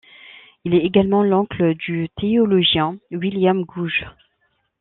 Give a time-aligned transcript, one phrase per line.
[0.65, 4.05] Il est également l'oncle du théologien William Gouge.